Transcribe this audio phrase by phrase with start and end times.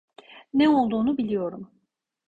[0.53, 1.71] Ne olduğunu biliyorum.